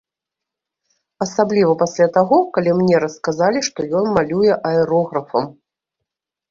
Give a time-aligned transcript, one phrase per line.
[1.25, 5.47] Асабліва пасля таго, калі мне расказалі, што ён малюе аэрографам.